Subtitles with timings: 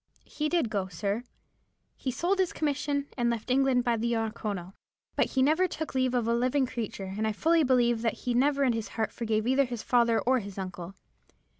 [0.25, 4.73] "He did go, sir,—he sold his commission, and left England by the Oronoko.
[5.15, 8.33] But he never took leave of a living creature, and I fully believe that he
[8.33, 10.95] never in his heart forgave either his father or his uncle.